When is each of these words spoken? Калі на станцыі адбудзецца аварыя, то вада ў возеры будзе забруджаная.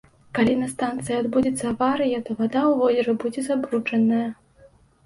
Калі 0.37 0.53
на 0.61 0.69
станцыі 0.71 1.17
адбудзецца 1.17 1.65
аварыя, 1.73 2.25
то 2.25 2.31
вада 2.41 2.61
ў 2.65 2.73
возеры 2.83 3.11
будзе 3.27 3.41
забруджаная. 3.51 4.27